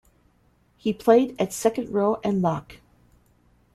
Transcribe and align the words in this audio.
He 0.77 0.93
played 0.93 1.39
at 1.39 1.53
second-row 1.53 2.21
and 2.23 2.41
lock. 2.41 2.77